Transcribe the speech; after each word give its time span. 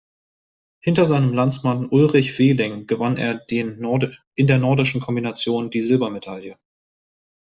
Hinter 0.81 1.05
seinem 1.05 1.31
Landsmann 1.31 1.87
Ulrich 1.91 2.39
Wehling 2.39 2.87
gewann 2.87 3.17
er 3.17 3.39
in 3.51 4.47
der 4.47 4.57
Nordischen 4.57 4.99
Kombination 4.99 5.69
die 5.69 5.83
Silbermedaille. 5.83 6.57